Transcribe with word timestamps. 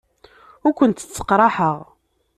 Ur 0.65 0.73
kent-ttaqraḥeɣ. 0.77 1.77